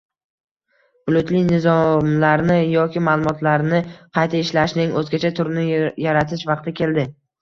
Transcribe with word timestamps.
bulutli 1.09 1.41
nizomlarni 1.49 2.55
yoki 2.71 3.03
maʼlumotlarni 3.09 3.83
qayta 4.19 4.41
ishlashning 4.47 4.97
oʻzgacha 5.03 5.33
turini 5.41 5.67
yaratish 6.07 6.49
vaqti 6.53 6.75
keldi. 6.81 7.07